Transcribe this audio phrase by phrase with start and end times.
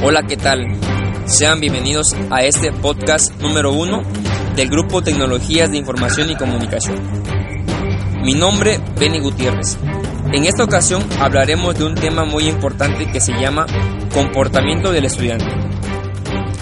[0.00, 0.64] Hola, ¿qué tal?
[1.26, 4.02] Sean bienvenidos a este podcast número uno
[4.54, 7.00] del Grupo Tecnologías de Información y Comunicación.
[8.22, 9.76] Mi nombre, Benny Gutiérrez.
[10.32, 13.66] En esta ocasión hablaremos de un tema muy importante que se llama
[14.14, 15.50] comportamiento del estudiante,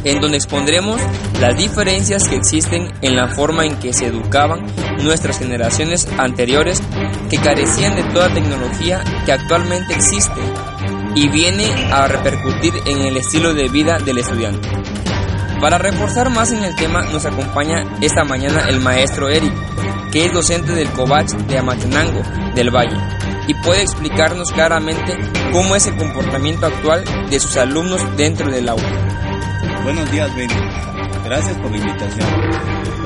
[0.05, 0.99] en donde expondremos
[1.39, 4.65] las diferencias que existen en la forma en que se educaban
[5.05, 6.83] nuestras generaciones anteriores
[7.29, 10.41] que carecían de toda tecnología que actualmente existe
[11.17, 14.69] y viene a repercutir en el estilo de vida del estudiante.
[15.61, 19.53] Para reforzar más en el tema nos acompaña esta mañana el maestro Eric,
[20.13, 22.23] que es docente del COVACH de Amatenango,
[22.55, 22.99] del Valle,
[23.49, 25.17] y puede explicarnos claramente
[25.53, 29.83] cómo es el comportamiento actual de sus alumnos dentro del aula.
[29.85, 30.55] Buenos días, Benny.
[31.25, 32.29] Gracias por la invitación.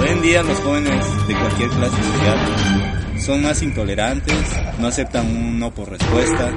[0.01, 4.37] Hoy en día los jóvenes de cualquier clase social son más intolerantes,
[4.79, 6.51] no aceptan un no por respuesta,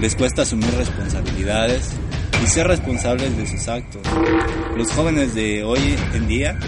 [0.00, 1.90] les cuesta asumir responsabilidades
[2.42, 4.02] y ser responsables de sus actos.
[4.76, 6.58] Los jóvenes de hoy en día,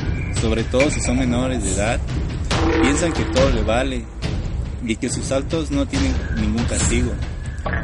[0.40, 2.00] sobre todo si son menores de edad,
[2.82, 4.04] piensan que todo le vale
[4.86, 7.12] y que sus actos no tienen ningún castigo.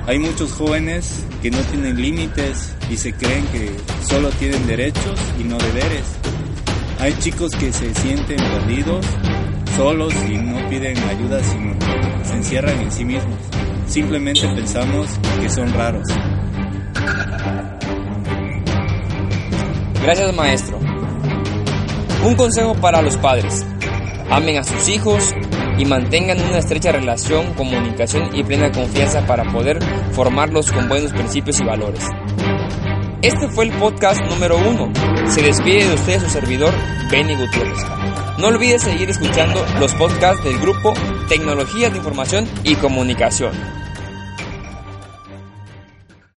[0.06, 3.70] Hay muchos jóvenes que no tienen límites y se creen que
[4.08, 6.04] solo tienen derechos y no deberes.
[7.00, 9.04] Hay chicos que se sienten perdidos
[9.78, 11.72] solos y no piden ayuda, sino
[12.24, 13.38] se encierran en sí mismos.
[13.86, 15.06] Simplemente pensamos
[15.40, 16.02] que son raros.
[20.02, 20.80] Gracias maestro.
[22.24, 23.64] Un consejo para los padres.
[24.28, 25.32] Amen a sus hijos
[25.78, 29.78] y mantengan una estrecha relación, comunicación y plena confianza para poder
[30.10, 32.04] formarlos con buenos principios y valores.
[33.22, 34.90] Este fue el podcast número uno.
[35.28, 36.74] Se despide de usted su servidor,
[37.12, 37.97] Benny Gutiérrez.
[38.38, 40.94] No olvides seguir escuchando los podcasts del grupo
[41.28, 43.50] Tecnologías de Información y Comunicación.